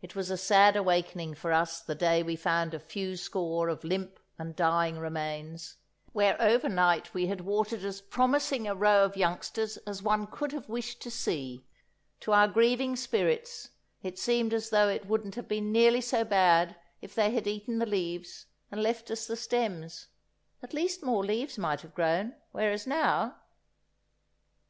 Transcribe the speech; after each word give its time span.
It 0.00 0.16
was 0.16 0.30
a 0.30 0.38
sad 0.38 0.74
awakening 0.74 1.34
for 1.34 1.52
us 1.52 1.82
the 1.82 1.94
day 1.94 2.22
we 2.22 2.34
found 2.34 2.72
a 2.72 2.78
few 2.80 3.14
score 3.14 3.68
of 3.68 3.84
limp 3.84 4.18
and 4.38 4.56
dying 4.56 4.96
remains, 4.98 5.76
where 6.14 6.40
over 6.40 6.66
night 6.70 7.12
we 7.12 7.26
had 7.26 7.42
watered 7.42 7.84
as 7.84 8.00
promising 8.00 8.66
a 8.66 8.74
row 8.74 9.04
of 9.04 9.18
youngsters 9.18 9.76
as 9.86 10.02
one 10.02 10.26
could 10.28 10.52
have 10.52 10.70
wished 10.70 11.02
to 11.02 11.10
see. 11.10 11.66
To 12.20 12.32
our 12.32 12.48
grieving 12.48 12.96
spirits, 12.96 13.68
it 14.02 14.18
seemed 14.18 14.54
as 14.54 14.70
though 14.70 14.88
it 14.88 15.04
wouldn't 15.04 15.34
have 15.34 15.46
been 15.46 15.70
nearly 15.70 16.00
so 16.00 16.24
bad 16.24 16.76
if 17.02 17.14
they 17.14 17.32
had 17.32 17.46
eaten 17.46 17.78
the 17.80 17.84
leaves 17.84 18.46
and 18.72 18.82
left 18.82 19.10
us 19.10 19.26
the 19.26 19.36
stems, 19.36 20.06
at 20.62 20.72
least 20.72 21.02
more 21.02 21.22
leaves 21.22 21.58
might 21.58 21.82
have 21.82 21.94
grown, 21.94 22.34
whereas 22.52 22.86
now——! 22.86 23.34